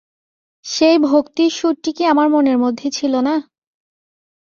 সেই 0.65 0.97
ভক্তির 1.07 1.51
সুরটি 1.51 1.91
কি 1.97 2.03
আমার 2.05 2.27
মনের 2.29 2.57
মধ্যে 2.57 2.87
ছিল 2.91 3.13
না? 3.21 3.35